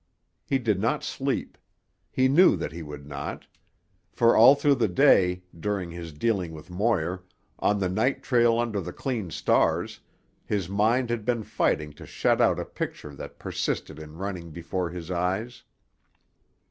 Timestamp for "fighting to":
11.43-12.07